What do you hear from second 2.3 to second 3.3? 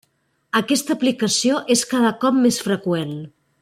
més freqüent.